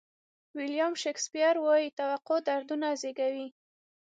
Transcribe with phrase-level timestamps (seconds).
[0.57, 3.47] ویلیام شکسپیر وایي توقع دردونه زیږوي.